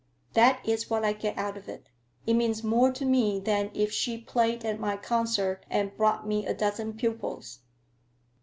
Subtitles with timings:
[0.33, 1.89] That is what I get out of it.
[2.25, 6.43] It means more to me than if she played at my concert and brought me
[6.47, 7.59] a dozen pupils.